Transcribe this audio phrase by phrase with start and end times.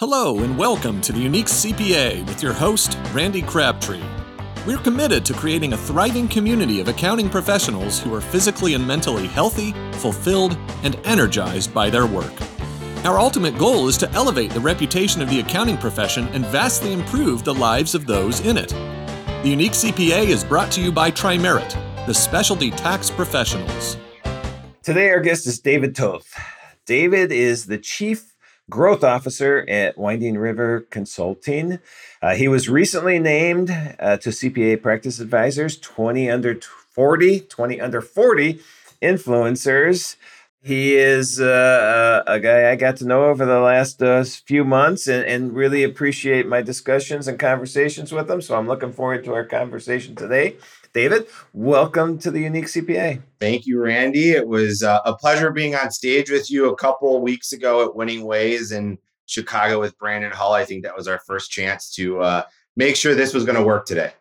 [0.00, 4.00] Hello, and welcome to the Unique CPA with your host, Randy Crabtree.
[4.64, 9.26] We're committed to creating a thriving community of accounting professionals who are physically and mentally
[9.26, 12.32] healthy, fulfilled, and energized by their work.
[13.04, 17.42] Our ultimate goal is to elevate the reputation of the accounting profession and vastly improve
[17.42, 18.68] the lives of those in it.
[19.42, 21.76] The Unique CPA is brought to you by Tri-Merit,
[22.06, 23.96] the specialty tax professionals.
[24.84, 26.32] Today, our guest is David Toth.
[26.86, 28.36] David is the Chief
[28.70, 31.78] Growth Officer at Winding River Consulting.
[32.20, 38.00] Uh, he was recently named uh, to CPA Practice Advisors 20 under 40, 20 under
[38.00, 38.60] 40
[39.02, 40.16] influencers.
[40.60, 45.06] He is uh, a guy I got to know over the last uh, few months
[45.06, 48.42] and, and really appreciate my discussions and conversations with him.
[48.42, 50.56] So I'm looking forward to our conversation today.
[50.92, 53.22] David, welcome to the Unique CPA.
[53.40, 54.30] Thank you, Randy.
[54.30, 57.94] It was uh, a pleasure being on stage with you a couple weeks ago at
[57.94, 60.54] Winning Ways in Chicago with Brandon Hall.
[60.54, 62.42] I think that was our first chance to uh,
[62.76, 64.12] make sure this was going to work today.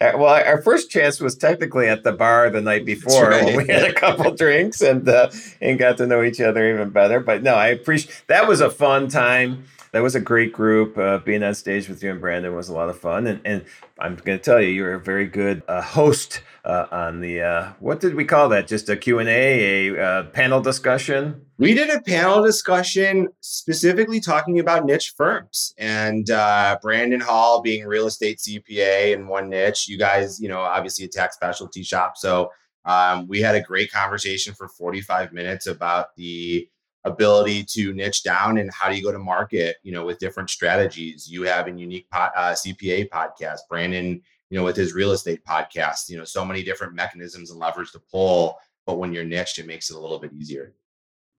[0.00, 3.44] well, our first chance was technically at the bar the night before right.
[3.44, 5.28] when we had a couple drinks and uh,
[5.60, 7.18] and got to know each other even better.
[7.18, 10.96] But no, I appreciate that was a fun time that was a great group.
[10.98, 13.26] Uh, being on stage with you and Brandon was a lot of fun.
[13.26, 13.64] And, and
[13.98, 17.72] I'm going to tell you, you're a very good uh, host uh, on the, uh,
[17.80, 18.66] what did we call that?
[18.66, 21.46] Just a Q&A, a uh, panel discussion?
[21.58, 27.86] We did a panel discussion specifically talking about niche firms and uh, Brandon Hall being
[27.86, 29.88] real estate CPA in one niche.
[29.88, 32.16] You guys, you know, obviously a tax specialty shop.
[32.16, 32.50] So
[32.84, 36.68] um, we had a great conversation for 45 minutes about the
[37.08, 40.50] ability to niche down and how do you go to market you know with different
[40.50, 45.12] strategies you have a unique po- uh, cpa podcast brandon you know with his real
[45.12, 48.56] estate podcast you know so many different mechanisms and levers to pull
[48.86, 50.74] but when you're niched it makes it a little bit easier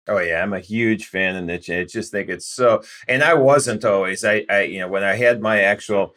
[0.08, 1.70] Oh yeah, I'm a huge fan of niche.
[1.70, 4.26] I just think it's so, and I wasn't always.
[4.26, 6.16] I, I, you know, when I had my actual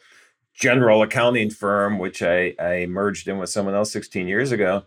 [0.53, 4.83] general accounting firm, which I, I merged in with someone else 16 years ago,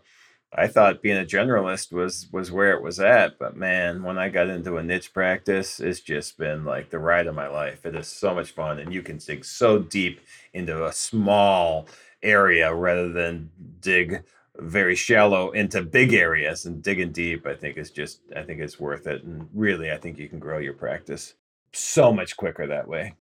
[0.53, 4.29] I thought being a generalist was was where it was at, but man, when I
[4.29, 7.85] got into a niche practice, it's just been like the ride of my life.
[7.85, 10.21] It is so much fun, and you can dig so deep
[10.53, 11.87] into a small
[12.23, 14.23] area rather than dig
[14.57, 17.45] very shallow into big areas and digging deep.
[17.45, 20.39] I think is just I think it's worth it, and really, I think you can
[20.39, 21.35] grow your practice
[21.73, 23.15] so much quicker that way.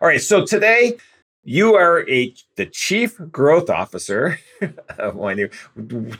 [0.00, 0.96] All right, so today
[1.48, 4.38] you are a the chief growth officer
[4.98, 5.48] of Winding.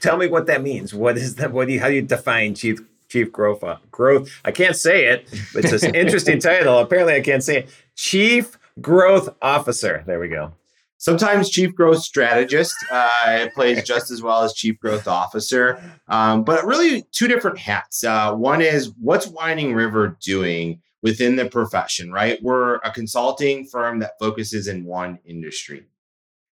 [0.00, 0.94] Tell me what that means.
[0.94, 1.52] What is that?
[1.52, 4.30] What do you, how do you define chief chief growth growth?
[4.46, 5.28] I can't say it.
[5.54, 6.78] It's an interesting title.
[6.78, 7.70] Apparently, I can't say it.
[7.94, 10.02] Chief growth officer.
[10.06, 10.52] There we go.
[10.96, 12.74] Sometimes chief growth strategist.
[12.90, 15.78] Uh, plays just as well as chief growth officer.
[16.08, 18.02] Um, but really, two different hats.
[18.02, 22.42] Uh, one is what's Winding River doing within the profession, right?
[22.42, 25.86] We're a consulting firm that focuses in one industry.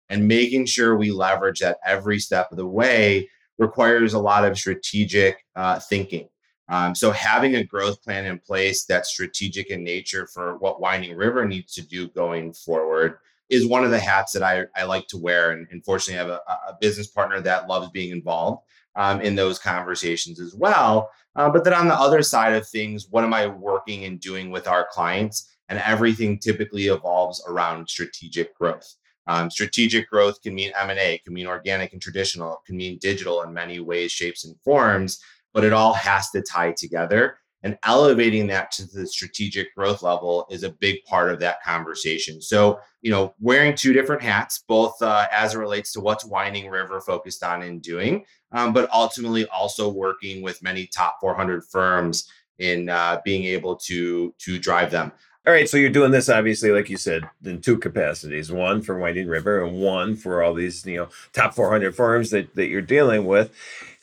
[0.08, 4.58] And making sure we leverage that every step of the way requires a lot of
[4.58, 6.28] strategic uh, thinking.
[6.68, 11.16] Um, so, having a growth plan in place that's strategic in nature for what Winding
[11.16, 13.18] River needs to do going forward
[13.48, 15.50] is one of the hats that I, I like to wear.
[15.50, 18.62] And, fortunately, I have a, a business partner that loves being involved
[18.96, 21.10] um, in those conversations as well.
[21.36, 24.50] Uh, but then on the other side of things, what am I working and doing
[24.50, 25.56] with our clients?
[25.68, 28.96] And everything typically evolves around strategic growth.
[29.26, 33.52] Um, strategic growth can mean M&A, can mean organic and traditional, can mean digital in
[33.52, 35.20] many ways, shapes, and forms,
[35.54, 37.38] but it all has to tie together.
[37.62, 42.40] And elevating that to the strategic growth level is a big part of that conversation.
[42.40, 46.70] So, you know, wearing two different hats, both uh, as it relates to what's Winding
[46.70, 52.30] River focused on and doing, um, but ultimately also working with many top 400 firms
[52.58, 55.12] in uh, being able to to drive them.
[55.46, 58.98] All right, so you're doing this obviously, like you said, in two capacities: one for
[58.98, 62.82] Winding River, and one for all these you know top 400 firms that that you're
[62.82, 63.50] dealing with.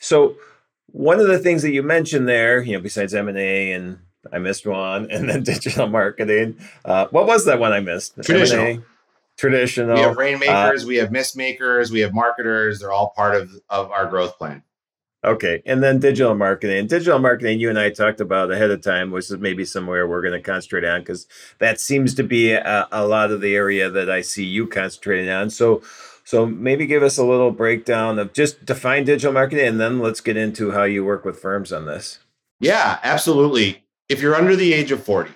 [0.00, 0.36] So
[0.88, 3.98] one of the things that you mentioned there, you know, besides M and A and
[4.32, 6.58] I missed one, and then digital marketing.
[6.84, 8.14] Uh, what was that one I missed?
[8.22, 8.64] Traditional.
[8.64, 8.82] M&A,
[9.36, 9.94] traditional.
[9.94, 12.80] We have rainmakers, uh, we have mist makers, we have marketers.
[12.80, 14.62] They're all part of of our growth plan.
[15.24, 16.86] Okay, and then digital marketing.
[16.86, 20.22] Digital marketing, you and I talked about ahead of time, which is maybe somewhere we're
[20.22, 21.26] going to concentrate on because
[21.58, 25.28] that seems to be a, a lot of the area that I see you concentrating
[25.28, 25.50] on.
[25.50, 25.82] So,
[26.28, 30.20] so maybe give us a little breakdown of just define digital marketing, and then let's
[30.20, 32.18] get into how you work with firms on this.
[32.60, 33.86] Yeah, absolutely.
[34.10, 35.32] If you're under the age of 40,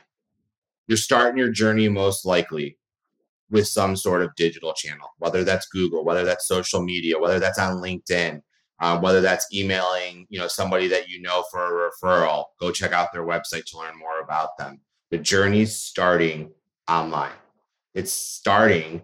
[0.88, 2.76] you're starting your journey most likely
[3.48, 7.58] with some sort of digital channel, whether that's Google, whether that's social media, whether that's
[7.58, 8.42] on LinkedIn,
[8.78, 12.44] uh, whether that's emailing, you know, somebody that you know for a referral.
[12.60, 14.82] Go check out their website to learn more about them.
[15.10, 16.50] The journey's starting
[16.86, 17.32] online.
[17.94, 19.00] It's starting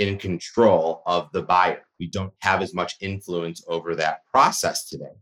[0.00, 1.82] in control of the buyer.
[1.98, 5.12] We don't have as much influence over that process today.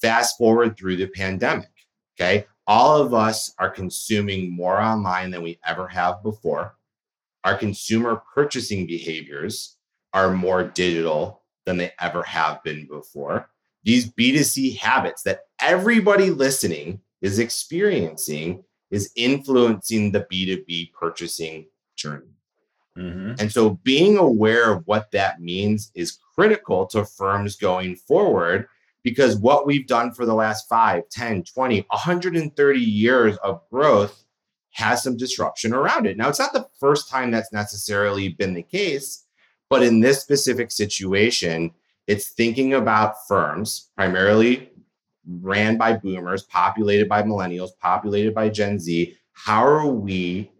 [0.00, 1.68] Fast forward through the pandemic.
[2.18, 2.46] Okay.
[2.66, 6.76] All of us are consuming more online than we ever have before.
[7.44, 9.76] Our consumer purchasing behaviors
[10.14, 13.50] are more digital than they ever have been before.
[13.82, 21.66] These B2C habits that everybody listening is experiencing is influencing the B2B purchasing
[21.96, 22.33] journey.
[22.98, 23.34] Mm-hmm.
[23.38, 28.68] And so being aware of what that means is critical to firms going forward
[29.02, 34.24] because what we've done for the last 5, 10, 20, 130 years of growth
[34.72, 36.16] has some disruption around it.
[36.16, 39.24] Now, it's not the first time that's necessarily been the case,
[39.70, 41.70] but in this specific situation,
[42.06, 44.70] it's thinking about firms primarily
[45.26, 49.16] ran by boomers, populated by millennials, populated by Gen Z.
[49.32, 50.50] How are we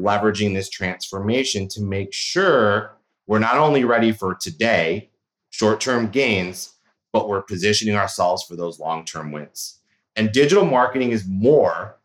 [0.00, 5.10] leveraging this transformation to make sure we're not only ready for today,
[5.50, 6.74] short term gains,
[7.12, 9.78] but we're positioning ourselves for those long term wins?
[10.16, 11.96] And digital marketing is more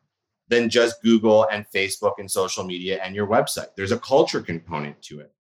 [0.48, 3.70] than just Google and Facebook and social media and your website.
[3.76, 5.34] There's a culture component to it,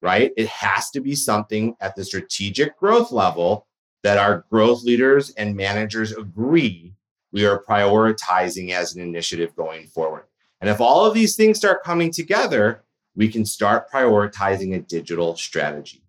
[0.00, 0.32] right?
[0.36, 3.66] It has to be something at the strategic growth level
[4.02, 6.94] that our growth leaders and managers agree
[7.32, 10.24] we are prioritizing as an initiative going forward.
[10.62, 12.84] And if all of these things start coming together,
[13.16, 16.02] we can start prioritizing a digital strategy.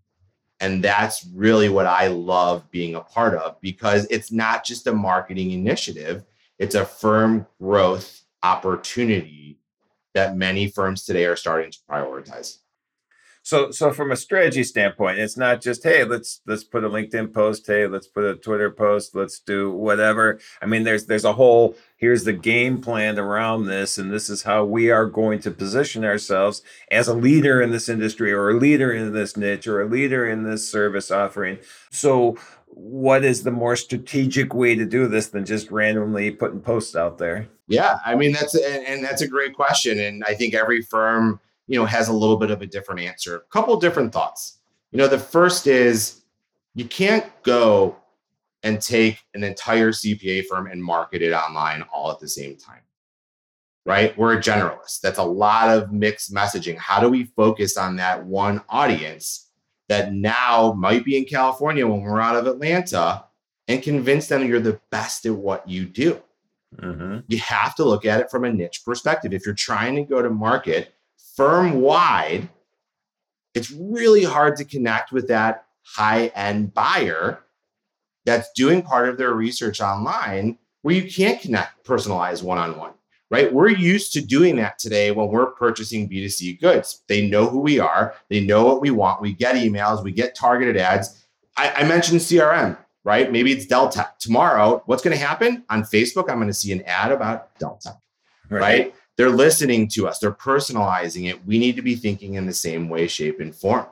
[0.59, 4.94] And that's really what I love being a part of because it's not just a
[4.94, 6.23] marketing initiative,
[6.59, 9.57] it's a firm growth opportunity
[10.13, 12.59] that many firms today are starting to prioritize.
[13.44, 17.34] So, so from a strategy standpoint, it's not just hey, let's let's put a LinkedIn
[17.34, 20.40] post, hey, let's put a Twitter post, let's do whatever.
[20.62, 24.44] I mean, there's there's a whole here's the game plan around this, and this is
[24.44, 28.57] how we are going to position ourselves as a leader in this industry, or a
[28.57, 31.60] leader in this niche, or a leader in this service offering.
[31.92, 32.38] So,
[32.68, 37.18] what is the more strategic way to do this than just randomly putting posts out
[37.18, 37.50] there?
[37.68, 41.80] Yeah, I mean that's and, that's a great question, and I think every firm you
[41.80, 43.38] know, has a little bit of a different answer.
[43.38, 44.60] A couple different thoughts.
[44.92, 46.21] You know, the first is
[46.75, 47.95] you can't go
[48.63, 52.81] and take an entire CPA firm and market it online all at the same time.
[53.86, 54.18] Right?
[54.18, 55.01] We're a generalist.
[55.01, 56.77] That's a lot of mixed messaging.
[56.77, 59.50] How do we focus on that one audience
[59.89, 63.25] that now might be in California when we're out of Atlanta
[63.68, 66.21] and convince them you're the best at what you do?
[66.77, 67.19] Mm-hmm.
[67.27, 69.33] You have to look at it from a niche perspective.
[69.33, 70.94] If you're trying to go to market
[71.35, 72.50] firm wide,
[73.53, 77.44] it's really hard to connect with that high end buyer
[78.25, 82.94] that's doing part of their research online where you can't connect personalized one on one,
[83.30, 83.51] right?
[83.51, 87.03] We're used to doing that today when we're purchasing B2C goods.
[87.07, 89.21] They know who we are, they know what we want.
[89.21, 91.25] We get emails, we get targeted ads.
[91.57, 93.31] I, I mentioned CRM, right?
[93.31, 94.09] Maybe it's Delta.
[94.19, 96.30] Tomorrow, what's going to happen on Facebook?
[96.30, 97.97] I'm going to see an ad about Delta,
[98.50, 98.62] right?
[98.62, 98.95] right?
[99.18, 101.45] They're listening to us, they're personalizing it.
[101.45, 103.86] We need to be thinking in the same way, shape, and form.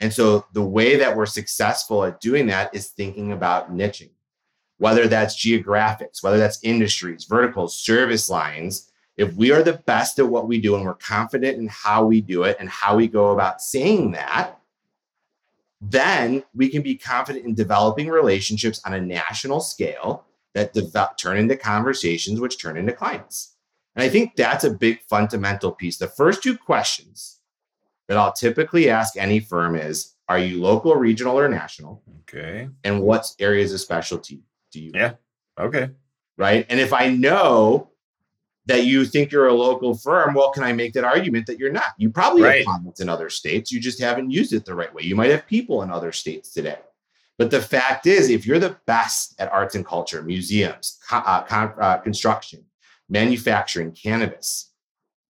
[0.00, 4.10] And so the way that we're successful at doing that is thinking about niching,
[4.78, 8.90] whether that's geographics, whether that's industries, verticals, service lines.
[9.16, 12.20] If we are the best at what we do and we're confident in how we
[12.20, 14.60] do it and how we go about saying that,
[15.80, 21.36] then we can be confident in developing relationships on a national scale that develop, turn
[21.36, 23.56] into conversations, which turn into clients.
[23.98, 25.98] And I think that's a big fundamental piece.
[25.98, 27.40] The first two questions
[28.06, 32.00] that I'll typically ask any firm is Are you local, regional, or national?
[32.20, 32.68] Okay.
[32.84, 34.40] And what areas of specialty
[34.70, 34.92] do you?
[34.94, 35.14] Yeah.
[35.58, 35.90] Okay.
[36.36, 36.64] Right.
[36.68, 37.90] And if I know
[38.66, 41.72] that you think you're a local firm, well, can I make that argument that you're
[41.72, 41.94] not?
[41.96, 42.58] You probably right.
[42.58, 43.72] have clients in other states.
[43.72, 45.02] You just haven't used it the right way.
[45.02, 46.78] You might have people in other states today.
[47.36, 51.74] But the fact is, if you're the best at arts and culture, museums, uh, con-
[51.80, 52.64] uh, construction,
[53.08, 54.70] manufacturing cannabis.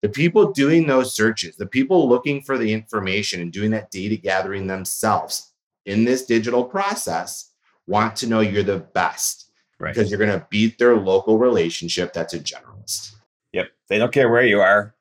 [0.02, 4.16] The people doing those searches, the people looking for the information and doing that data
[4.16, 5.52] gathering themselves
[5.86, 7.52] in this digital process
[7.86, 9.94] want to know you're the best right.
[9.94, 13.14] because you're going to beat their local relationship that's a generalist.
[13.52, 13.70] Yep.
[13.88, 14.94] They don't care where you are.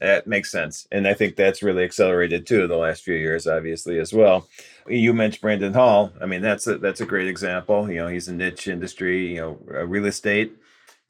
[0.00, 0.86] That makes sense.
[0.90, 4.48] And I think that's really accelerated too the last few years, obviously, as well.
[4.88, 6.12] You mentioned Brandon Hall.
[6.20, 7.88] I mean, that's a, that's a great example.
[7.88, 10.54] You know, he's a niche industry, you know, real estate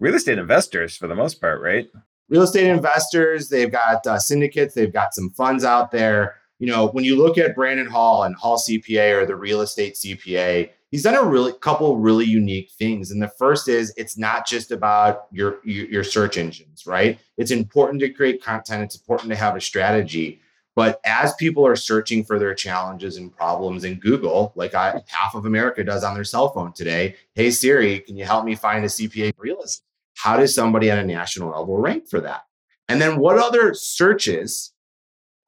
[0.00, 1.88] real estate investors for the most part, right?
[2.28, 6.36] Real estate investors, they've got uh, syndicates, they've got some funds out there.
[6.58, 9.94] You know, when you look at Brandon Hall and Hall CPA or the real estate
[9.94, 13.10] CPA, he's done a really couple really unique things.
[13.10, 17.18] And the first is it's not just about your, your your search engines, right?
[17.36, 18.84] It's important to create content.
[18.84, 20.40] It's important to have a strategy.
[20.76, 25.34] But as people are searching for their challenges and problems in Google, like I, half
[25.34, 28.84] of America does on their cell phone today, hey Siri, can you help me find
[28.84, 29.84] a CPA real estate?
[30.16, 32.44] How does somebody at a national level rank for that?
[32.88, 34.72] And then what other searches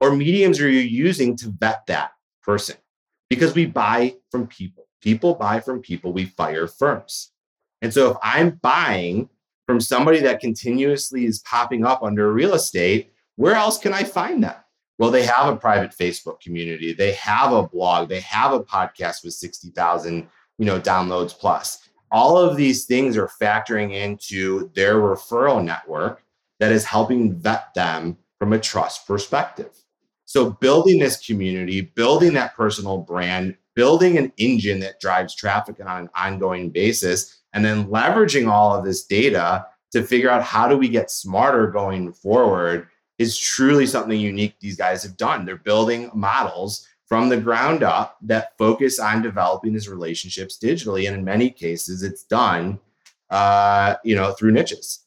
[0.01, 2.77] or mediums are you using to vet that person?
[3.29, 4.87] Because we buy from people.
[5.01, 6.13] People buy from people.
[6.13, 7.33] We fire firms.
[7.83, 9.29] And so if I'm buying
[9.67, 14.43] from somebody that continuously is popping up under real estate, where else can I find
[14.45, 14.66] that?
[14.99, 16.93] Well, they have a private Facebook community.
[16.93, 18.09] They have a blog.
[18.09, 20.27] They have a podcast with 60,000,
[20.59, 21.89] you know, downloads plus.
[22.11, 26.23] All of these things are factoring into their referral network
[26.61, 29.71] that is helping vet them from a trust perspective.
[30.25, 36.03] So building this community, building that personal brand, building an engine that drives traffic on
[36.03, 40.77] an ongoing basis, and then leveraging all of this data to figure out how do
[40.77, 45.45] we get smarter going forward is truly something unique these guys have done.
[45.45, 51.17] They're building models from the ground up that focus on developing these relationships digitally, and
[51.17, 52.79] in many cases, it's done,
[53.31, 55.06] uh, you know, through niches.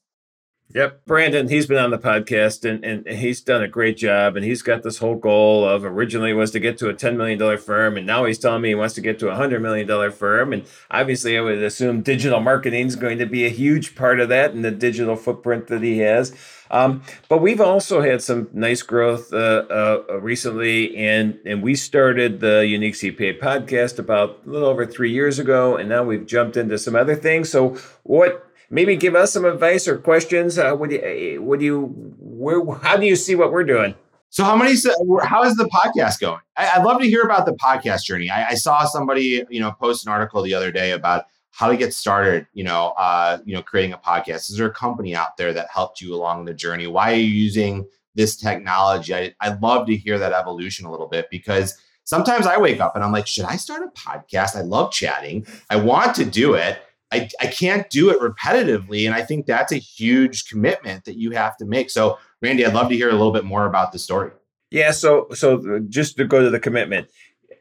[0.72, 1.06] Yep.
[1.08, 4.36] Brandon, he's been on the podcast and, and he's done a great job.
[4.36, 7.58] And he's got this whole goal of originally was to get to a $10 million
[7.58, 7.98] firm.
[7.98, 10.54] And now he's telling me he wants to get to a $100 million firm.
[10.54, 14.30] And obviously, I would assume digital marketing is going to be a huge part of
[14.30, 16.36] that and the digital footprint that he has.
[16.72, 22.42] Um, but we've also had some nice growth uh, uh, recently, and and we started
[22.42, 26.58] the Unique CPA podcast about a little over three years ago, and now we've jumped
[26.58, 27.50] into some other things.
[27.50, 30.58] So, what maybe give us some advice or questions.
[30.58, 31.86] Uh, do you, what do you,
[32.20, 33.96] where, how do you see what we're doing?
[34.32, 34.76] So how many,
[35.24, 36.40] how is the podcast going?
[36.56, 38.30] I, would love to hear about the podcast journey.
[38.30, 41.76] I, I, saw somebody, you know, post an article the other day about how to
[41.76, 44.52] get started, you know, uh, you know, creating a podcast.
[44.52, 46.86] Is there a company out there that helped you along the journey?
[46.86, 49.16] Why are you using this technology?
[49.16, 52.96] I, I'd love to hear that evolution a little bit because sometimes I wake up
[52.96, 54.56] and I'm like, should I start a podcast?
[54.56, 55.48] I love chatting.
[55.72, 59.06] I want to do it I, I can't do it repetitively.
[59.06, 61.90] And I think that's a huge commitment that you have to make.
[61.90, 64.32] So, Randy, I'd love to hear a little bit more about the story.
[64.72, 64.92] Yeah.
[64.92, 67.08] So, so just to go to the commitment,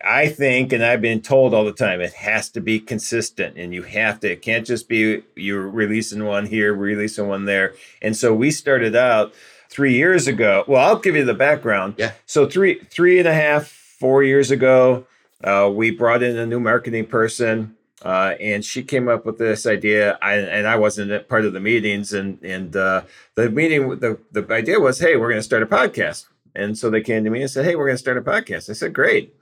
[0.05, 3.75] I think, and I've been told all the time, it has to be consistent and
[3.75, 7.75] you have to, it can't just be you're releasing one here, releasing one there.
[8.02, 9.35] And so we started out
[9.71, 10.64] three years ago.
[10.69, 11.95] Well, I'll give you the background.
[11.97, 12.12] Yeah.
[12.26, 15.07] So three, three and a half, four years ago,
[15.43, 19.67] uh, we brought in a new marketing person uh, and she came up with this
[19.67, 22.12] idea, I, and I wasn't part of the meetings.
[22.12, 23.02] And and uh,
[23.35, 26.26] the meeting, the the idea was, hey, we're going to start a podcast.
[26.55, 28.69] And so they came to me and said, hey, we're going to start a podcast.
[28.69, 29.35] I said, great,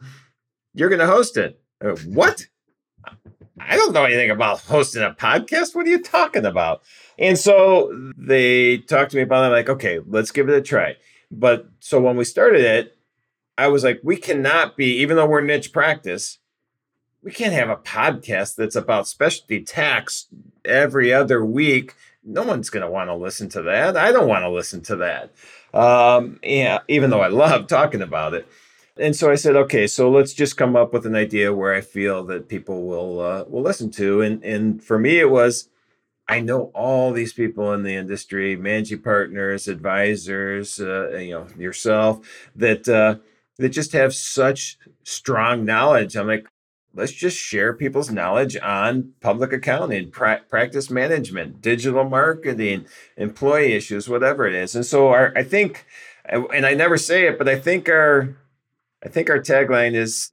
[0.75, 1.61] you're going to host it.
[1.83, 2.47] Uh, what?
[3.59, 5.75] I don't know anything about hosting a podcast.
[5.75, 6.83] What are you talking about?
[7.19, 9.47] And so they talked to me about it.
[9.47, 10.97] I'm like, okay, let's give it a try.
[11.31, 12.99] But so when we started it,
[13.57, 16.39] I was like, we cannot be, even though we're niche practice,
[17.23, 20.27] we can't have a podcast that's about specialty tax
[20.65, 21.95] every other week.
[22.25, 23.97] No one's going to want to listen to that.
[23.97, 25.33] I don't want to listen to that.
[25.75, 28.47] Um, yeah, even though I love talking about it.
[28.99, 31.83] And so I said, okay, so let's just come up with an idea where I
[31.83, 34.23] feel that people will uh, will listen to.
[34.23, 35.69] And and for me, it was
[36.29, 42.49] I know all these people in the industry, managing partners, advisors, uh, you know, yourself
[42.57, 43.17] that uh,
[43.59, 46.17] that just have such strong knowledge.
[46.17, 46.47] I'm like,
[46.97, 52.87] let's just share people's knowledge on public accounting, pra- practice management, digital marketing,
[53.17, 54.75] employee issues, whatever it is.
[54.75, 55.87] And so our, I think,
[56.25, 58.37] and I never say it, but I think our,
[59.05, 60.33] I think our tagline is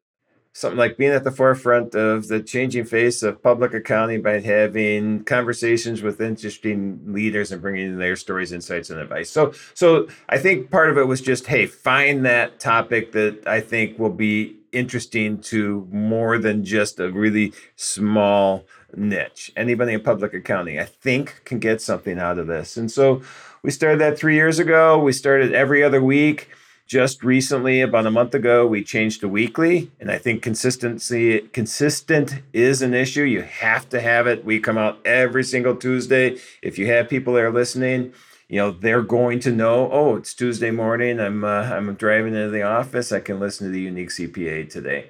[0.53, 5.23] something like being at the forefront of the changing face of public accounting by having
[5.23, 9.31] conversations with interesting leaders and bringing their stories, insights, and advice.
[9.31, 13.61] So, so I think part of it was just, hey, find that topic that I
[13.61, 19.51] think will be interesting to more than just a really small niche.
[19.55, 22.77] Anybody in public accounting, I think, can get something out of this.
[22.77, 23.21] And so
[23.63, 24.99] we started that three years ago.
[24.99, 26.49] We started every other week.
[26.85, 32.41] Just recently, about a month ago, we changed to weekly, and I think consistency consistent
[32.51, 33.23] is an issue.
[33.23, 34.43] You have to have it.
[34.43, 36.37] We come out every single Tuesday.
[36.61, 38.13] If you have people that are listening,
[38.53, 42.51] you know they're going to know oh it's tuesday morning i'm uh, i'm driving into
[42.51, 45.09] the office i can listen to the unique cpa today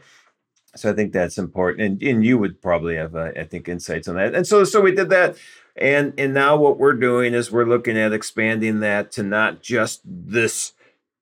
[0.78, 4.08] so i think that's important and, and you would probably have uh, i think insights
[4.08, 5.36] on that and so so we did that
[5.76, 10.02] and and now what we're doing is we're looking at expanding that to not just
[10.06, 10.72] this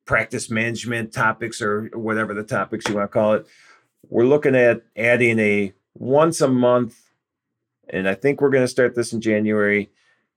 [0.06, 3.48] practice management topics or whatever the topics you want to call it
[4.10, 7.12] we're looking at adding a once a month,
[7.90, 9.90] and I think we're going to start this in January.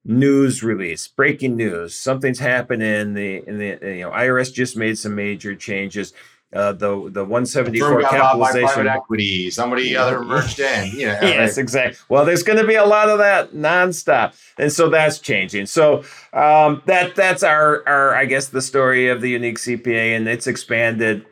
[0.06, 1.99] News release, breaking news.
[1.99, 3.14] Something's happening.
[3.14, 6.12] The in the you know IRS just made some major changes.
[6.54, 9.50] Uh, the the 174 capitalization private equity.
[9.50, 10.90] Somebody other merged in.
[10.92, 11.58] You know, yes, right.
[11.58, 11.99] exactly.
[12.08, 15.66] Well, there's going to be a lot of that nonstop, and so that's changing.
[15.66, 20.28] So um, that that's our our I guess the story of the unique CPA, and
[20.28, 21.26] it's expanded.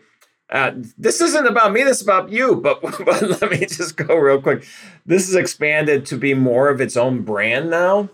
[0.51, 1.85] Uh, this isn't about me.
[1.85, 2.57] This is about you.
[2.57, 4.67] But, but let me just go real quick.
[5.07, 8.11] This is expanded to be more of its own brand now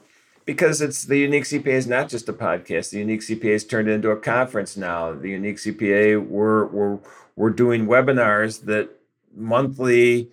[0.48, 2.88] because it's the unique CPA is not just a podcast.
[2.88, 5.12] The unique CPA is turned into a conference now.
[5.12, 6.98] The unique CPA we're we're
[7.36, 8.88] we're doing webinars that
[9.36, 10.30] monthly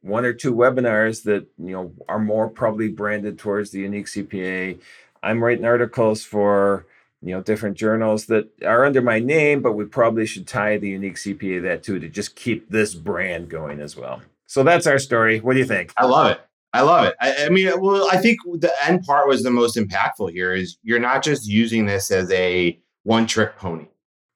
[0.00, 4.80] one or two webinars that you know are more probably branded towards the unique CPA.
[5.22, 6.86] I'm writing articles for
[7.20, 10.88] you know different journals that are under my name, but we probably should tie the
[10.88, 14.22] unique CPA that too to just keep this brand going as well.
[14.46, 15.40] So that's our story.
[15.40, 15.92] What do you think?
[15.98, 16.40] I love it.
[16.72, 17.14] I love it.
[17.20, 20.76] I, I, mean, well, I think the end part was the most impactful here is
[20.82, 23.86] you're not just using this as a one trick pony.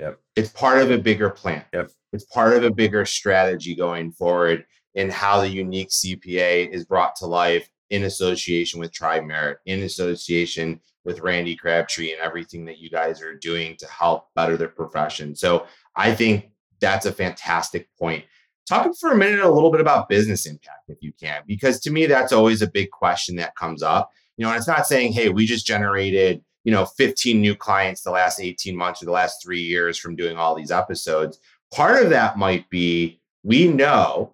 [0.00, 0.18] Yep.
[0.36, 1.64] It's part of a bigger plan.
[1.74, 1.90] Yep.
[2.12, 7.16] It's part of a bigger strategy going forward in how the unique CPA is brought
[7.16, 12.88] to life in association with Tri-Merit, in association with Randy Crabtree and everything that you
[12.88, 15.34] guys are doing to help better the profession.
[15.34, 18.24] So I think that's a fantastic point.
[18.68, 21.90] Talk for a minute a little bit about business impact, if you can, because to
[21.90, 24.10] me, that's always a big question that comes up.
[24.36, 28.02] You know, and it's not saying, hey, we just generated, you know, 15 new clients
[28.02, 31.38] the last 18 months or the last three years from doing all these episodes.
[31.72, 34.32] Part of that might be we know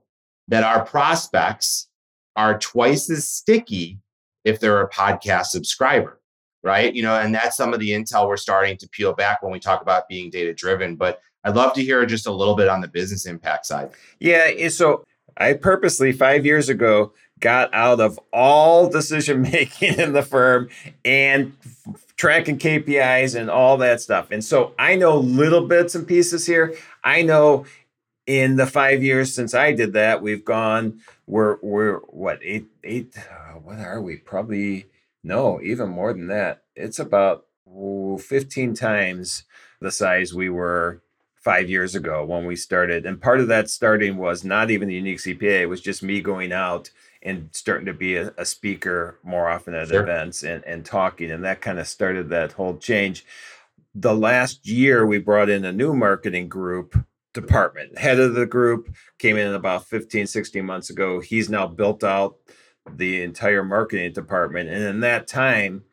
[0.48, 1.88] that our prospects
[2.36, 3.98] are twice as sticky
[4.44, 6.20] if they're a podcast subscriber,
[6.62, 6.94] right?
[6.94, 9.58] You know, and that's some of the intel we're starting to peel back when we
[9.58, 10.96] talk about being data driven.
[10.96, 13.90] But I'd love to hear just a little bit on the business impact side.
[14.18, 14.68] Yeah.
[14.68, 15.04] So
[15.36, 20.68] I purposely five years ago got out of all decision making in the firm
[21.04, 21.56] and
[22.16, 24.30] tracking KPIs and all that stuff.
[24.30, 26.74] And so I know little bits and pieces here.
[27.04, 27.64] I know
[28.26, 33.16] in the five years since I did that, we've gone, we're, we're what, eight, eight,
[33.16, 34.16] uh, what are we?
[34.16, 34.86] Probably,
[35.22, 36.64] no, even more than that.
[36.74, 39.44] It's about 15 times
[39.80, 41.00] the size we were
[41.48, 43.06] five years ago when we started.
[43.06, 46.20] And part of that starting was not even the unique CPA, it was just me
[46.20, 46.90] going out
[47.22, 50.02] and starting to be a, a speaker more often at sure.
[50.02, 51.30] events and, and talking.
[51.30, 53.24] And that kind of started that whole change.
[53.94, 57.96] The last year, we brought in a new marketing group department.
[57.96, 61.20] Head of the group came in about 15, 16 months ago.
[61.20, 62.36] He's now built out
[62.86, 64.68] the entire marketing department.
[64.68, 65.84] And in that time,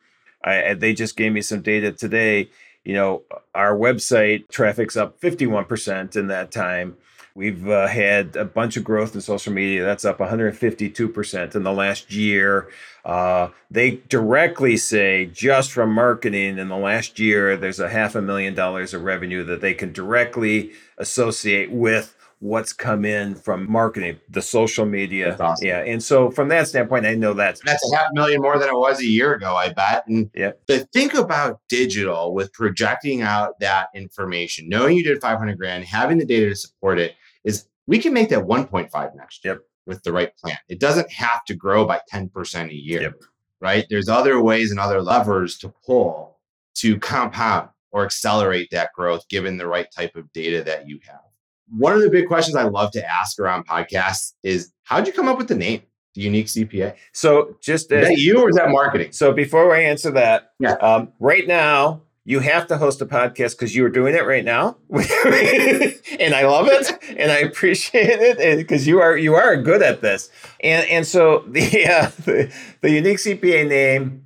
[0.44, 2.50] I, they just gave me some data today
[2.86, 3.22] you know,
[3.52, 6.96] our website traffic's up 51% in that time.
[7.34, 9.84] We've uh, had a bunch of growth in social media.
[9.84, 12.68] That's up 152% in the last year.
[13.04, 18.22] Uh, they directly say just from marketing in the last year, there's a half a
[18.22, 24.18] million dollars of revenue that they can directly associate with what's come in from marketing,
[24.28, 25.36] the social media.
[25.38, 25.66] Awesome.
[25.66, 25.80] Yeah.
[25.80, 28.76] And so from that standpoint, I know that's that's a half million more than it
[28.76, 30.06] was a year ago, I bet.
[30.06, 30.52] And yeah.
[30.68, 36.18] to think about digital with projecting out that information, knowing you did 500 grand, having
[36.18, 39.62] the data to support it is we can make that 1.5 next year yep.
[39.86, 40.58] with the right plan.
[40.68, 43.02] It doesn't have to grow by 10% a year.
[43.02, 43.14] Yep.
[43.60, 43.86] Right.
[43.88, 46.38] There's other ways and other levers to pull
[46.74, 51.20] to compound or accelerate that growth given the right type of data that you have
[51.68, 55.28] one of the big questions I love to ask around podcasts is how'd you come
[55.28, 55.82] up with the name?
[56.14, 56.94] The unique CPA.
[57.12, 59.12] So just is that you or is that marketing?
[59.12, 60.72] So before I answer that, yeah.
[60.72, 64.44] Um, right now you have to host a podcast because you are doing it right
[64.44, 69.82] now, and I love it and I appreciate it because you are you are good
[69.82, 70.30] at this.
[70.60, 74.24] And and so the uh, the, the unique CPA name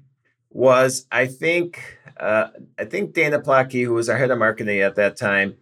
[0.50, 2.48] was I think uh,
[2.78, 5.56] I think Dana Placky, who was our head of marketing at that time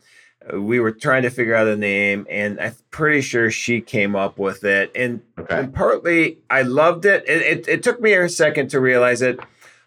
[0.55, 4.39] we were trying to figure out a name and i'm pretty sure she came up
[4.39, 5.61] with it and, okay.
[5.61, 7.25] and partly i loved it.
[7.29, 9.39] It, it it took me a second to realize it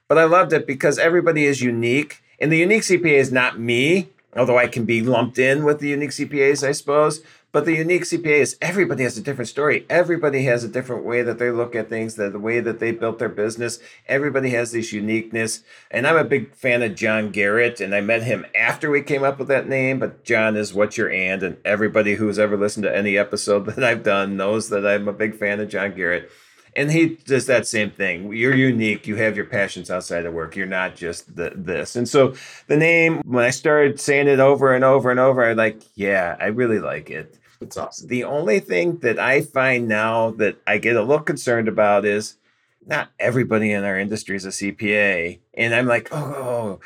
[0.08, 4.10] but i loved it because everybody is unique and the unique cpa is not me
[4.36, 7.22] although i can be lumped in with the unique cpas i suppose
[7.52, 9.86] but the unique CPA is everybody has a different story.
[9.90, 13.20] Everybody has a different way that they look at things, the, way that they built
[13.20, 13.80] their business.
[14.08, 15.64] Everybody has this uniqueness.
[15.90, 19.24] And I'm a big fan of John Garrett, and I met him after we came
[19.24, 20.00] up with that name.
[20.00, 23.84] But John is what you're and, and everybody who's ever listened to any episode that
[23.84, 26.32] I've done knows that I'm a big fan of John Garrett.
[26.74, 28.32] And he does that same thing.
[28.32, 29.06] You're unique.
[29.06, 30.56] You have your passions outside of work.
[30.56, 31.98] You're not just the, this.
[31.98, 32.34] And so
[32.68, 36.38] the name, when I started saying it over and over and over, I'm like, yeah,
[36.40, 37.41] I really like it
[37.78, 38.08] Awesome.
[38.08, 42.38] The only thing that I find now that I get a little concerned about is
[42.86, 45.40] not everybody in our industry is a CPA.
[45.54, 46.80] And I'm like, oh,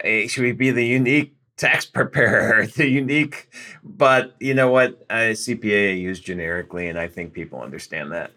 [0.00, 3.48] eh, should we be the unique tax preparer, the unique?
[3.84, 5.04] But you know what?
[5.10, 8.32] A CPA I use generically, and I think people understand that.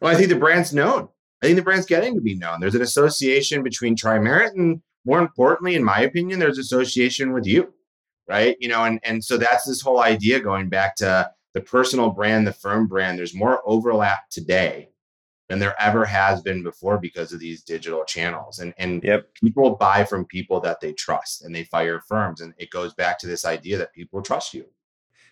[0.00, 1.08] Well, I think the brand's known.
[1.42, 2.60] I think the brand's getting to be known.
[2.60, 7.72] There's an association between Tri-Merit and more importantly, in my opinion, there's association with you,
[8.26, 8.56] right?
[8.58, 12.46] You know, and, and so that's this whole idea going back to the personal brand,
[12.46, 13.18] the firm brand.
[13.18, 14.90] There's more overlap today
[15.48, 18.58] than there ever has been before because of these digital channels.
[18.58, 19.32] And, and yep.
[19.34, 22.40] people buy from people that they trust and they fire firms.
[22.40, 24.66] And it goes back to this idea that people trust you.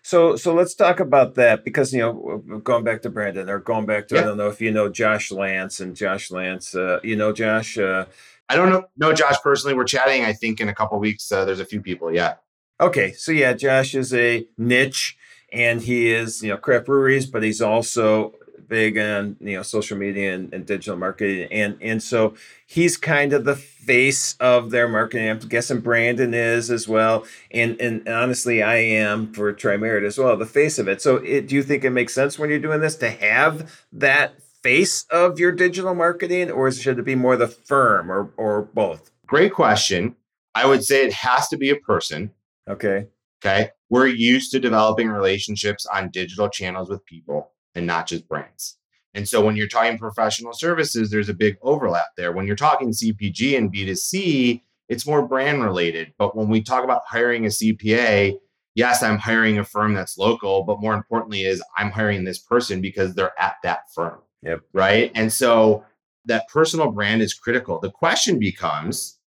[0.05, 3.85] So so let's talk about that because you know going back to Brandon or going
[3.85, 7.15] back to I don't know if you know Josh Lance and Josh Lance, uh, you
[7.15, 7.77] know Josh.
[7.77, 8.05] Uh,
[8.49, 9.75] I don't know know Josh personally.
[9.75, 10.25] We're chatting.
[10.25, 11.31] I think in a couple weeks.
[11.31, 12.13] Uh, there's a few people.
[12.13, 12.33] Yeah.
[12.81, 15.15] Okay, so yeah, Josh is a niche,
[15.53, 18.33] and he is you know craft breweries, but he's also
[18.67, 21.47] big on you know social media and, and, digital marketing.
[21.51, 22.33] And and so
[22.65, 25.29] he's kind of the face of their marketing.
[25.29, 27.25] I'm guessing brandon is as well.
[27.51, 31.01] And and honestly i am for Tri-Merit as well the face of it.
[31.01, 34.41] So it, do you think it makes sense when you're doing this to have that
[34.63, 39.11] face of your digital marketing or should it be more the firm or or both?
[39.27, 40.15] Great question.
[40.55, 42.31] I would say it has to be a person.
[42.67, 43.07] Okay
[43.43, 48.79] okay we're used to developing relationships on digital channels with people and not just brands.
[49.13, 52.31] And so when you're talking professional services, there's a big overlap there.
[52.31, 56.11] When you're talking CPG and B2C, it's more brand related.
[56.17, 58.35] But when we talk about hiring a CPA,
[58.73, 62.81] yes, I'm hiring a firm that's local, but more importantly is I'm hiring this person
[62.81, 64.21] because they're at that firm.
[64.41, 64.61] Yep.
[64.73, 65.11] Right.
[65.13, 65.85] And so
[66.25, 67.79] that personal brand is critical.
[67.79, 69.19] The question becomes,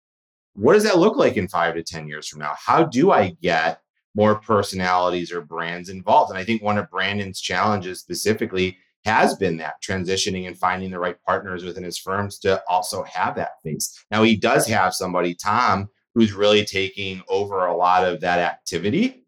[0.56, 2.56] what does that look like in five to 10 years from now?
[2.58, 3.82] How do I get
[4.16, 6.32] more personalities or brands involved.
[6.32, 11.00] And I think one of Brandon's challenges specifically has been that transitioning and finding the
[11.00, 14.04] right partners within his firms to also have that face.
[14.10, 19.26] Now he does have somebody, Tom, who's really taking over a lot of that activity,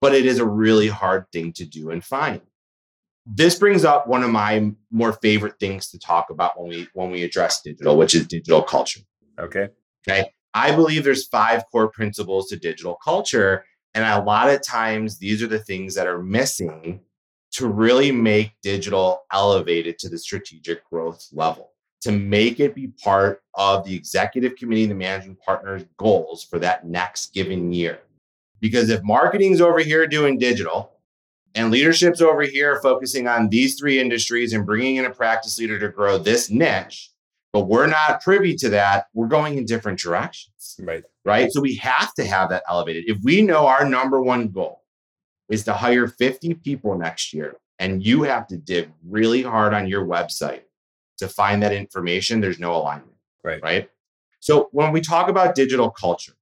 [0.00, 2.40] but it is a really hard thing to do and find.
[3.26, 7.10] This brings up one of my more favorite things to talk about when we when
[7.10, 9.00] we address digital, which is digital culture.
[9.38, 9.68] Okay.
[10.08, 10.28] Okay.
[10.54, 15.42] I believe there's five core principles to digital culture and a lot of times, these
[15.42, 17.00] are the things that are missing
[17.52, 23.42] to really make digital elevated to the strategic growth level, to make it be part
[23.54, 28.00] of the executive committee and the managing partner's goals for that next given year.
[28.60, 30.92] Because if marketing's over here doing digital
[31.54, 35.78] and leadership's over here focusing on these three industries and bringing in a practice leader
[35.78, 37.11] to grow this niche,
[37.52, 40.76] but we're not privy to that, we're going in different directions.
[40.80, 41.52] Right right?
[41.52, 43.04] So we have to have that elevated.
[43.06, 44.82] If we know our number one goal
[45.48, 49.88] is to hire 50 people next year, and you have to dig really hard on
[49.88, 50.62] your website
[51.18, 53.16] to find that information, there's no alignment.
[53.44, 53.62] Right.
[53.62, 53.90] Right.
[54.40, 56.34] So when we talk about digital culture,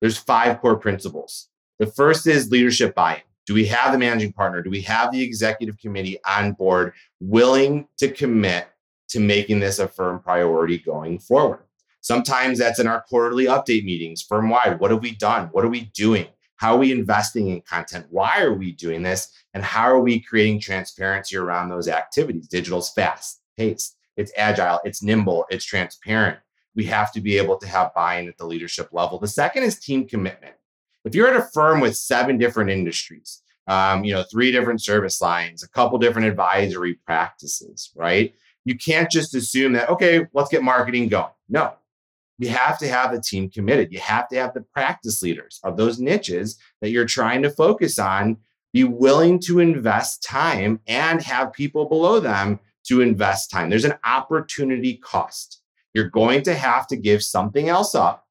[0.00, 1.48] there's five core principles.
[1.78, 3.20] The first is leadership buy-in.
[3.46, 4.62] Do we have the managing partner?
[4.62, 8.66] Do we have the executive committee on board willing to commit
[9.08, 11.60] to making this a firm priority going forward?
[12.00, 14.78] Sometimes that's in our quarterly update meetings, firm wide.
[14.78, 15.48] What have we done?
[15.52, 16.26] What are we doing?
[16.56, 18.06] How are we investing in content?
[18.10, 19.32] Why are we doing this?
[19.54, 22.48] And how are we creating transparency around those activities?
[22.48, 26.38] Digital's fast paced, it's agile, it's nimble, it's transparent.
[26.74, 29.18] We have to be able to have buy in at the leadership level.
[29.18, 30.54] The second is team commitment.
[31.04, 35.20] If you're at a firm with seven different industries, um, you know, three different service
[35.20, 38.34] lines, a couple different advisory practices, right?
[38.66, 41.30] You can't just assume that, okay, let's get marketing going.
[41.48, 41.72] No,
[42.38, 43.92] you have to have a team committed.
[43.92, 47.98] You have to have the practice leaders of those niches that you're trying to focus
[47.98, 48.36] on
[48.72, 53.70] be willing to invest time and have people below them to invest time.
[53.70, 55.62] There's an opportunity cost.
[55.94, 58.26] You're going to have to give something else up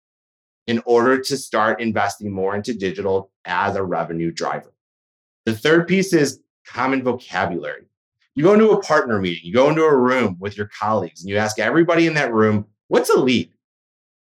[0.67, 4.73] in order to start investing more into digital as a revenue driver.
[5.45, 7.85] The third piece is common vocabulary.
[8.35, 11.29] You go into a partner meeting, you go into a room with your colleagues, and
[11.29, 13.49] you ask everybody in that room, what's a lead?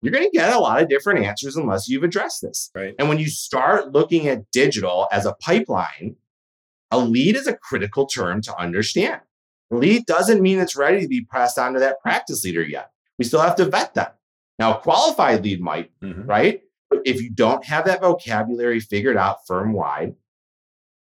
[0.06, 2.70] you're going to get a lot of different answers unless you've addressed this.
[2.76, 2.94] Right.
[3.00, 6.16] And when you start looking at digital as a pipeline,
[6.92, 9.22] a lead is a critical term to understand.
[9.72, 12.92] A lead doesn't mean it's ready to be passed on to that practice leader yet.
[13.18, 14.12] We still have to vet them.
[14.60, 16.28] Now, a qualified lead might, mm-hmm.
[16.28, 16.62] right?
[17.04, 20.14] If you don't have that vocabulary figured out firm wide,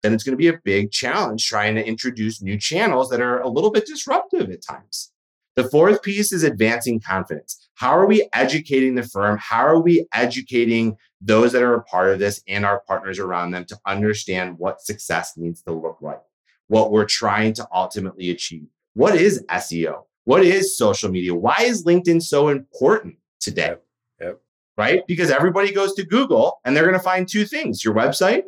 [0.03, 3.41] then it's going to be a big challenge trying to introduce new channels that are
[3.41, 5.12] a little bit disruptive at times.
[5.55, 7.69] The fourth piece is advancing confidence.
[7.75, 9.38] How are we educating the firm?
[9.38, 13.53] How are we educating those that are a part of this and our partners around
[13.53, 16.21] them to understand what success needs to look like,
[16.67, 18.67] what we're trying to ultimately achieve.
[18.95, 20.05] What is SEO?
[20.25, 21.35] What is social media?
[21.35, 23.69] Why is LinkedIn so important today?
[23.69, 23.85] Yep.
[24.21, 24.41] Yep.
[24.77, 25.07] Right?
[25.07, 28.43] Because everybody goes to Google and they're going to find two things your website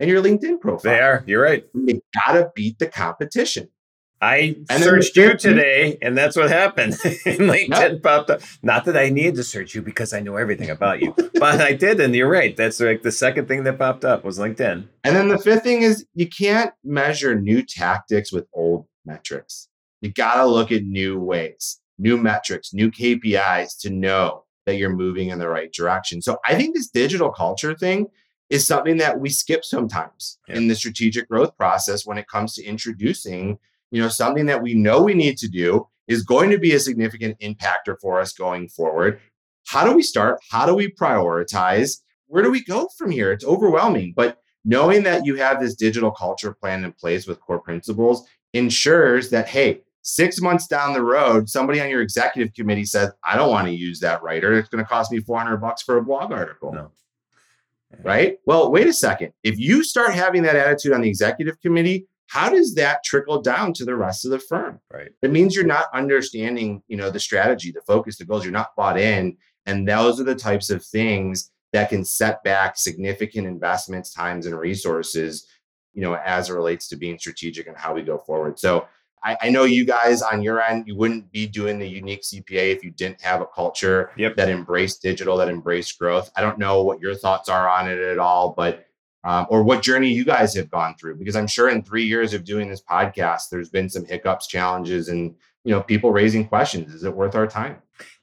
[0.00, 0.92] and your LinkedIn profile.
[0.92, 1.24] They are.
[1.26, 1.64] You're right.
[1.74, 3.68] You got to beat the competition.
[4.18, 6.94] I And searched you today, and that's what happened.
[6.94, 8.02] LinkedIn Yep.
[8.02, 8.40] popped up.
[8.62, 11.74] Not that I needed to search you because I know everything about you, but I
[11.74, 12.56] did, and you're right.
[12.56, 14.86] That's like the second thing that popped up was LinkedIn.
[15.04, 19.68] And then the fifth thing is you can't measure new tactics with old metrics.
[20.00, 24.96] You got to look at new ways, new metrics, new KPIs to know that you're
[24.96, 26.22] moving in the right direction.
[26.22, 28.06] So I think this digital culture thing
[28.50, 30.56] is something that we skip sometimes Yeah.
[30.56, 33.58] in the strategic growth process when it comes to introducing,
[33.90, 36.78] you know, something that we know we need to do is going to be a
[36.80, 39.18] significant impactor for us going forward.
[39.66, 40.38] How do we start?
[40.50, 41.98] How do we prioritize?
[42.28, 43.32] Where do we go from here?
[43.32, 47.60] It's overwhelming, but knowing that you have this digital culture plan in place with core
[47.60, 53.10] principles ensures that hey six months down the road somebody on your executive committee says
[53.24, 55.98] i don't want to use that writer it's going to cost me 400 bucks for
[55.98, 56.90] a blog article No.
[58.02, 58.38] Right?
[58.46, 59.32] Well wait a second.
[59.42, 63.72] If you start having that attitude on the executive committee how does that trickle down
[63.74, 64.80] to the rest of the firm?
[64.92, 65.10] Right.
[65.22, 68.44] it means you're not understanding you know the strategy the focus the goals.
[68.44, 69.36] You're not bought in.
[69.66, 74.58] And those are the types of things that can set back significant investments times and
[74.58, 75.46] resources
[75.92, 78.58] you know as it relates to being strategic and how we go forward.
[78.58, 78.86] So
[79.26, 82.72] I, I know you guys on your end you wouldn't be doing the unique cpa
[82.74, 84.36] if you didn't have a culture Yep.
[84.36, 87.98] that embraced digital that embraced growth i don't know what your thoughts are on it
[87.98, 88.84] at all but
[89.24, 92.32] um, or what journey you guys have gone through because i'm sure in three years
[92.34, 95.34] of doing this podcast there's been some hiccups challenges and
[95.66, 97.76] you know people raising questions is it worth our time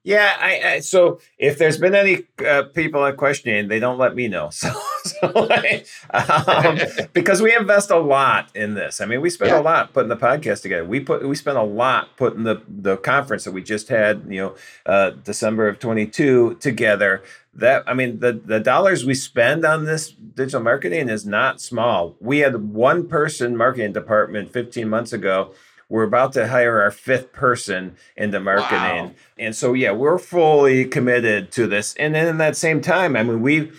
[0.05, 2.15] Yeah, I, I so if there's been any
[2.53, 4.49] uh, people that questioning, they don't let me know.
[4.61, 4.69] So,
[5.11, 6.79] so I, um,
[7.19, 9.01] because we invest a lot in this.
[9.01, 9.59] I mean, we spend Yeah.
[9.59, 10.85] a lot putting the podcast together.
[10.85, 14.41] We put we spent a lot putting the the conference that we just had, you
[14.41, 17.21] know, uh, December of 22 together.
[17.53, 22.15] That I mean, the the dollars we spend on this digital marketing is not small.
[22.19, 25.53] We had one person marketing department 15 months ago.
[25.89, 28.79] We're about to hire our fifth person into marketing.
[28.79, 29.11] Wow.
[29.37, 31.93] And so, yeah, we're fully committed to this.
[31.95, 33.71] And then in that same time, I mean, we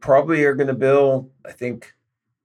[0.00, 1.94] probably are going to bill, I think,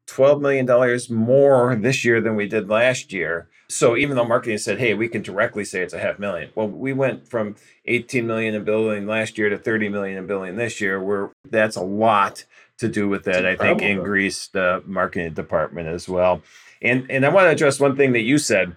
[0.07, 3.47] $12 million more this year than we did last year.
[3.69, 6.51] So even though marketing said, hey, we can directly say it's a half million.
[6.53, 10.57] Well, we went from 18 million in billing last year to 30 million in billing
[10.57, 11.01] this year.
[11.01, 12.45] Where that's a lot
[12.77, 13.45] to do with that.
[13.45, 16.41] I think increased the marketing department as well.
[16.81, 18.75] And and I want to address one thing that you said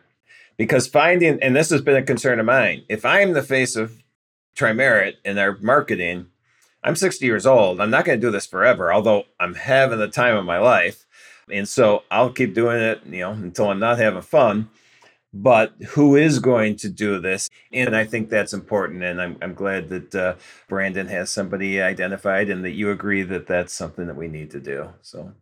[0.56, 2.84] because finding and this has been a concern of mine.
[2.88, 4.02] If I'm the face of
[4.54, 6.26] Tri-Merit in our marketing,
[6.82, 7.80] I'm 60 years old.
[7.80, 11.04] I'm not going to do this forever, although I'm having the time of my life.
[11.50, 14.70] And so I'll keep doing it, you know, until I'm not having fun.
[15.32, 17.50] But who is going to do this?
[17.72, 19.02] And I think that's important.
[19.02, 20.34] And I'm, I'm glad that uh,
[20.68, 24.60] Brandon has somebody identified and that you agree that that's something that we need to
[24.60, 24.90] do.
[25.02, 25.32] So,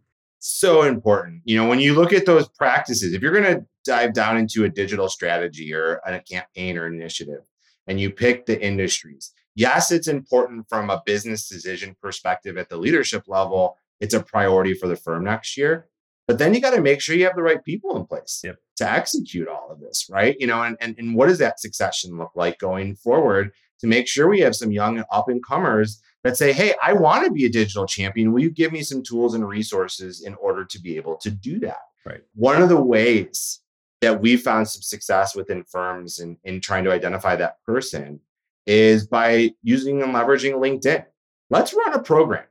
[0.45, 1.43] so important.
[1.45, 4.65] You know, when you look at those practices, if you're going to dive down into
[4.65, 7.41] a digital strategy or a campaign or initiative,
[7.87, 12.77] and you pick the industries, yes, it's important from a business decision perspective at the
[12.77, 13.77] leadership level.
[14.01, 15.89] It's a priority for the firm next year.
[16.27, 18.57] But then you got to make sure you have the right people in place Yep.
[18.77, 20.37] to execute all of this, right?
[20.39, 24.09] You know, and, and and what does that succession look like going forward to make
[24.09, 27.45] sure we have some young up and comers that say, hey, I want to be
[27.45, 28.33] a digital champion.
[28.33, 31.61] Will you give me some tools and resources in order to be able to do
[31.61, 31.81] that?
[32.05, 32.23] Right.
[32.35, 33.61] One of the ways
[34.01, 38.21] that we found some success within firms in, in trying to identify that person
[38.67, 41.05] is by using and leveraging LinkedIn.
[41.51, 42.45] Let's run a program.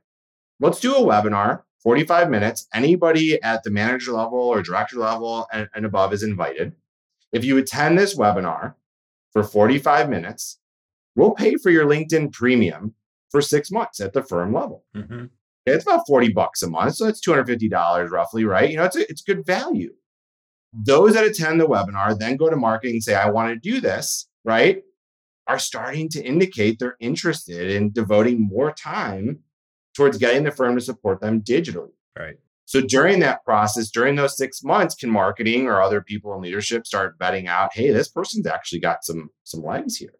[0.60, 2.68] Let's do a webinar, 45 minutes.
[2.72, 6.72] Anybody at the manager level or director level and, and above is invited.
[7.32, 8.74] If you attend this webinar
[9.32, 10.60] for 45 minutes,
[11.16, 12.94] we'll pay for your LinkedIn premium
[13.34, 14.84] for six months at the firm level.
[14.94, 15.28] mhm.
[15.66, 16.94] It's about 40 bucks a month.
[16.94, 18.70] So that's $250 roughly, right?
[18.70, 19.92] You know, it's, a, it's good value.
[20.72, 23.80] Those that attend the webinar then go to marketing and say, I want to do
[23.80, 24.82] this, right?
[25.48, 29.40] Are starting to indicate they're interested in devoting more time
[29.96, 31.94] towards getting the firm to support them digitally.
[32.16, 32.36] right.
[32.66, 36.86] So during that process, during those six months, can marketing or other people in leadership
[36.86, 40.14] start vetting out, hey, this person's actually got some some legs here,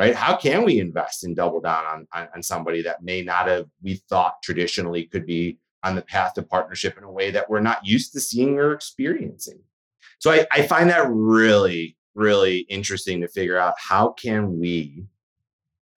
[0.00, 0.14] right?
[0.14, 3.66] How can we invest and double down on, on, on somebody that may not have
[3.82, 7.60] we thought traditionally could be on the path to partnership in a way that we're
[7.60, 9.60] not used to seeing or experiencing?
[10.18, 15.04] So I, I find that really, really interesting to figure out how can we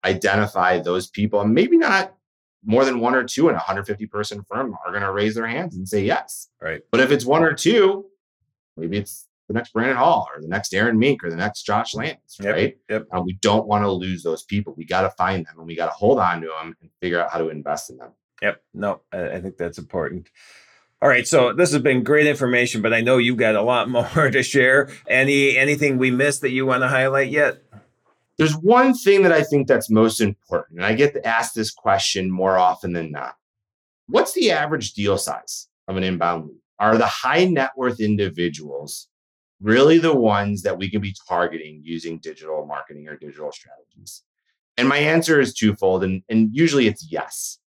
[0.04, 2.12] identify those people and maybe not
[2.64, 5.46] more than one or two in a 150 person firm are going to raise their
[5.46, 6.48] hands and say yes.
[6.60, 6.82] Right.
[6.90, 8.06] But if it's one or two,
[8.76, 11.94] maybe it's the next Brandon Hall or the next Aaron Mink or the next Josh
[11.94, 12.76] Lance, Yep, right?
[12.88, 13.06] yep.
[13.12, 14.74] Um, we don't want to lose those people.
[14.76, 17.20] We got to find them and we got to hold on to them and figure
[17.20, 18.12] out how to invest in them.
[18.40, 18.62] Yep.
[18.74, 20.28] No, I, I think that's important.
[21.00, 21.26] All right.
[21.26, 24.42] So this has been great information, but I know you've got a lot more to
[24.42, 24.90] share.
[25.08, 27.62] Any anything we missed that you want to highlight yet?
[28.38, 31.70] There's one thing that I think that's most important, and I get to ask this
[31.70, 33.36] question more often than not.
[34.08, 36.56] What's the average deal size of an inbound lead?
[36.78, 39.08] Are the high net worth individuals
[39.62, 44.22] really the ones that we can be targeting using digital marketing or digital strategies?
[44.76, 47.58] And my answer is twofold, and, and usually it's yes.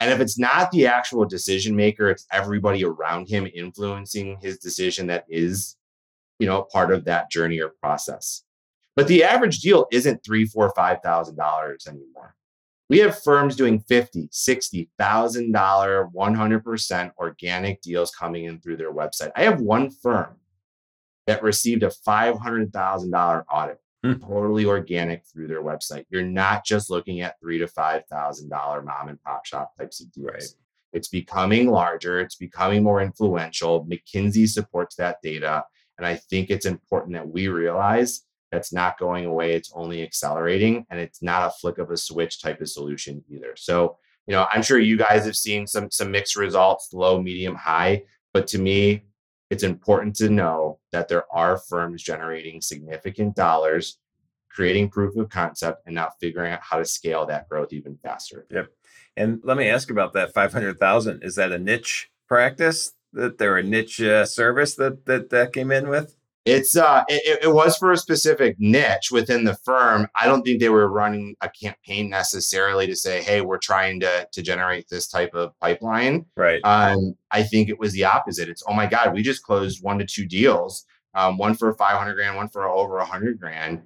[0.00, 5.06] And if it's not the actual decision maker, it's everybody around him influencing his decision
[5.08, 5.76] that is,
[6.38, 8.42] you know, part of that journey or process.
[8.96, 12.34] But the average deal isn't three, four, five thousand dollars anymore.
[12.88, 18.60] We have firms doing fifty, sixty thousand dollar, one hundred percent organic deals coming in
[18.60, 19.30] through their website.
[19.36, 20.36] I have one firm
[21.30, 24.14] that received a five hundred thousand dollar audit, Hmm.
[24.14, 26.06] totally organic through their website.
[26.10, 30.00] You're not just looking at three to five thousand dollar mom and pop shop types
[30.00, 30.26] of deals.
[30.32, 30.44] Right.
[30.92, 32.18] It's becoming larger.
[32.18, 33.86] It's becoming more influential.
[33.86, 35.64] McKinsey supports that data.
[35.98, 39.52] And I think it's important that we realize that's not going away.
[39.52, 43.52] It's only accelerating and it's not a flick of a switch type of solution either.
[43.54, 47.54] So, you know, I'm sure you guys have seen some some mixed results, low, medium,
[47.54, 48.02] high.
[48.32, 49.04] But to me,
[49.50, 53.98] it's important to know that there are firms generating significant dollars,
[54.48, 58.46] creating proof of concept, and now figuring out how to scale that growth even faster.
[58.50, 58.68] Yep.
[59.16, 61.22] And let me ask about that five hundred thousand.
[61.22, 62.92] Is that a niche practice?
[63.12, 66.16] That they're a niche uh, service that that that came in with?
[66.46, 70.08] It's uh, it, it was for a specific niche within the firm.
[70.18, 74.26] I don't think they were running a campaign necessarily to say, "Hey, we're trying to
[74.32, 76.60] to generate this type of pipeline." Right.
[76.64, 78.48] Um, I think it was the opposite.
[78.48, 81.98] It's, "Oh my God, we just closed one to two deals, um, one for five
[81.98, 83.82] hundred grand, one for over a hundred grand.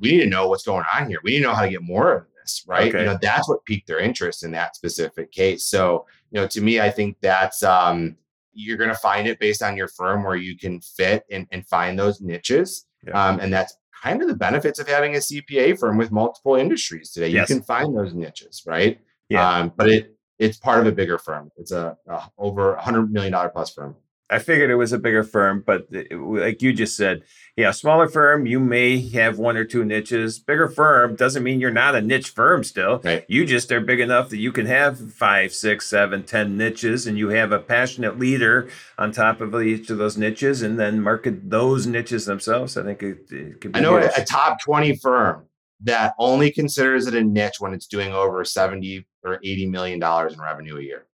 [0.00, 1.18] We need to know what's going on here.
[1.22, 2.88] We need to know how to get more of this, right?
[2.88, 3.00] Okay.
[3.00, 5.64] You know, that's what piqued their interest in that specific case.
[5.64, 8.16] So, you know, to me, I think that's um,
[8.54, 11.66] you're going to find it based on your firm where you can fit and, and
[11.66, 12.86] find those niches.
[13.06, 13.28] Yeah.
[13.28, 17.10] Um, and that's kind of the benefits of having a CPA firm with multiple industries
[17.10, 17.28] today.
[17.28, 17.48] Yes.
[17.48, 18.98] You can find those niches, right?
[19.28, 19.48] Yeah.
[19.48, 21.50] Um, but it it's part of a bigger firm.
[21.56, 23.96] It's a, a over a hundred million dollar plus firm.
[24.30, 27.22] I figured it was a bigger firm, but it- like you just said,
[27.56, 30.38] yeah, smaller firm, you may have one or two niches.
[30.38, 33.00] Bigger firm doesn't mean you're not a niche firm still.
[33.04, 33.24] Right.
[33.28, 37.16] You just are big enough that you can have five, six, seven, ten niches, and
[37.18, 41.48] you have a passionate leader on top of each of those niches, and then market
[41.50, 42.76] those niches themselves.
[42.76, 43.78] I think it, it could be.
[43.78, 44.10] I know huge.
[44.16, 45.46] a, a top 20 firm
[45.82, 50.32] that only considers it a niche when it's doing over 70 or 80 million dollars
[50.32, 51.06] in revenue a year.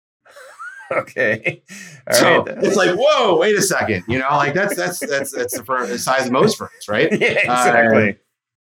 [0.97, 1.61] Okay.
[2.09, 2.57] All so right.
[2.63, 4.03] it's like, whoa, wait a second.
[4.07, 7.11] You know, like that's that's that's that's the, firm, the size of most firms, right?
[7.19, 8.17] yeah, exactly.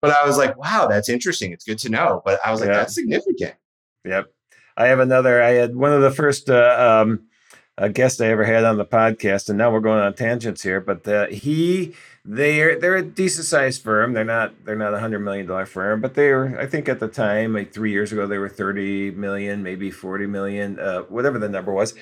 [0.03, 1.51] But I was like, wow, that's interesting.
[1.51, 2.21] It's good to know.
[2.23, 2.75] But I was like, Yeah.
[2.77, 3.55] that's significant.
[4.05, 4.31] Yep.
[4.77, 5.41] I have another.
[5.41, 7.27] I had one of the first uh, um,
[7.77, 10.81] uh, guest I ever had on the podcast, and now we're going on tangents here.
[10.81, 11.93] But uh, he,
[12.25, 14.13] they're they're a decent sized firm.
[14.13, 16.59] They're not they're not a hundred million dollar firm, but they were.
[16.59, 20.27] I think at the time, like three years ago, they were thirty million, maybe forty
[20.27, 21.93] million, uh, whatever the number was.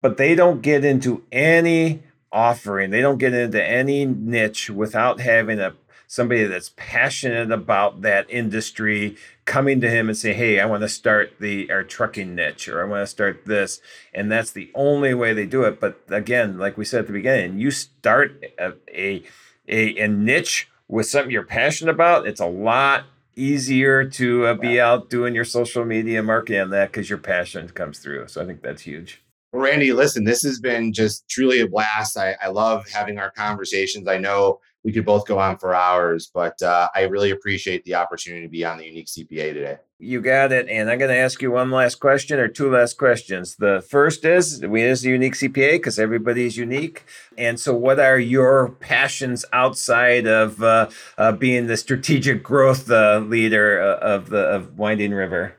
[0.00, 2.90] But they don't get into any offering.
[2.90, 5.74] They don't get into any niche without having a
[6.08, 10.88] somebody that's passionate about that industry coming to him and say, "Hey, I want to
[10.88, 13.80] start the our trucking niche, or I want to start this,"
[14.12, 15.78] and that's the only way they do it.
[15.78, 19.22] But again, like we said at the beginning, you start a a,
[19.68, 22.26] a, a niche with something you're passionate about.
[22.26, 23.04] It's a lot
[23.36, 27.68] easier to uh, be out doing your social media marketing on that because your passion
[27.68, 28.26] comes through.
[28.26, 29.22] So I think that's huge.
[29.52, 32.18] Well, Randy, listen, this has been just truly a blast.
[32.18, 34.08] I, I love having our conversations.
[34.08, 37.96] I know we could both go on for hours, but uh, I really appreciate the
[37.96, 39.78] opportunity to be on the Unique CPA today.
[40.00, 40.68] You got it.
[40.68, 43.56] And I'm going to ask you one last question or two last questions.
[43.56, 47.04] The first is we is the unique CPA because everybody's unique.
[47.36, 53.18] And so, what are your passions outside of uh, uh, being the strategic growth uh,
[53.18, 55.56] leader uh, of the of Winding River?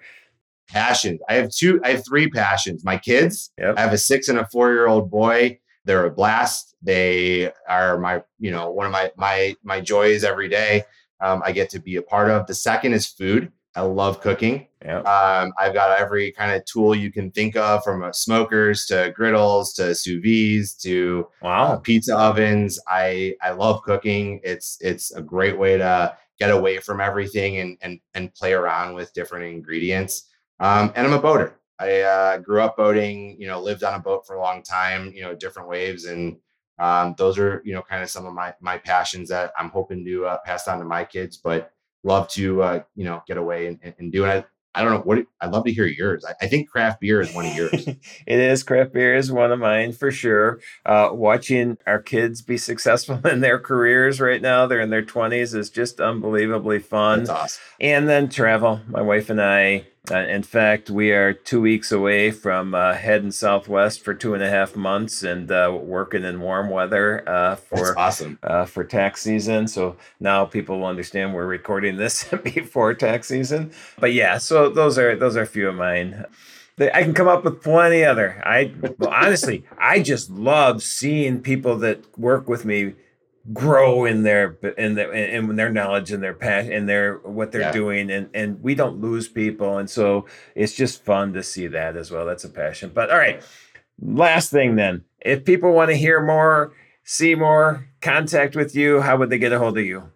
[0.70, 1.20] Passions.
[1.28, 2.86] I have two, I have three passions.
[2.86, 3.78] My kids, Yep.
[3.78, 5.60] I have a six and a four year old boy.
[5.84, 6.69] They're a blast.
[6.82, 10.84] They are my, you know, one of my my my joys every day.
[11.22, 12.48] Um, I get to be a part of.
[12.48, 13.52] The second is food.
[13.76, 14.68] I love cooking.
[14.84, 15.00] Yeah.
[15.02, 19.14] Um, I've got every kind of tool you can think of, from uh, smokers to
[19.16, 22.80] griddles to sous vides to uh, pizza ovens.
[22.88, 24.40] I I love cooking.
[24.44, 28.96] It's it's a great way to get away from everything and and and play around
[28.96, 30.30] with different ingredients.
[30.60, 31.60] Um, and I'm a boater.
[31.80, 35.14] I uh, grew up boating, you know, lived on a boat for a long time,
[35.16, 36.06] you know, different waves.
[36.06, 36.38] And
[36.80, 40.06] um, those are, you know, kind of some of my, my passions that I'm hoping
[40.06, 41.72] to uh, pass on to my kids, but
[42.04, 44.46] love to, uh, you know, get away and, and do it.
[44.76, 46.24] I don't know what I'd love to hear yours.
[46.24, 47.88] I, I think craft beer is one of yours.
[47.88, 50.60] it is craft beer is one of mine for sure.
[50.86, 55.54] Uh, watching our kids be successful in their careers right now, they're in their twenties,
[55.54, 57.20] is just unbelievably fun.
[57.20, 57.62] That's awesome.
[57.82, 58.82] And then travel.
[58.88, 63.32] My wife and I uh, in fact, we are two weeks away from uh, heading
[63.32, 67.78] southwest for two and a half months and uh, working in warm weather uh, for
[67.78, 69.68] That's awesome uh, for tax season.
[69.68, 73.72] So now people will understand we're recording this before tax season.
[73.99, 76.26] But yeah, so those are those are a few of mine.
[76.80, 78.41] I can come up with plenty other.
[78.45, 82.93] I well, honestly, I just love seeing people that work with me
[83.54, 87.62] grow in their in their in their knowledge and their passion and their what they're
[87.62, 87.72] yeah.
[87.72, 90.26] doing and and we don't lose people and so
[90.56, 92.26] it's just fun to see that as well.
[92.26, 92.92] That's a passion.
[92.94, 93.44] But all right
[94.02, 95.04] last thing then.
[95.20, 96.74] If people want to hear more
[97.04, 100.12] see more contact with you how would they get a hold of you?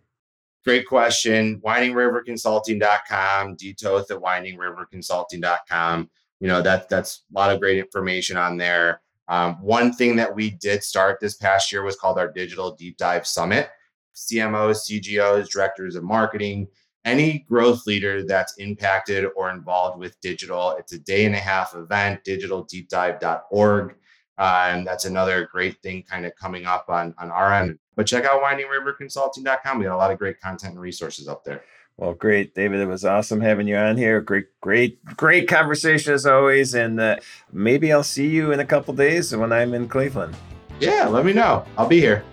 [0.64, 1.60] Great question.
[1.62, 6.10] Windingriverconsulting.com detoth at windingriverconsulting.com
[6.40, 10.34] you know that that's a lot of great information on there um, one thing that
[10.36, 13.70] we did start this past year was called our Digital Deep Dive Summit.
[14.16, 16.68] CMOs, CGOs, directors of marketing,
[17.06, 20.72] any growth leader that's impacted or involved with digital.
[20.78, 23.96] It's a day and a half event, digitaldeepdive.org.
[24.38, 27.78] Uh, and that's another great thing kind of coming up on, on our end.
[27.96, 29.78] But check out windingriverconsulting.com.
[29.78, 31.64] We got a lot of great content and resources up there.
[31.98, 32.80] Well, great, David.
[32.80, 34.20] It was awesome having you on here.
[34.20, 36.74] Great, great, great conversation as always.
[36.74, 37.18] And uh,
[37.52, 40.36] maybe I'll see you in a couple days when I'm in Cleveland.
[40.80, 41.66] Yeah, let me know.
[41.78, 42.24] I'll be here.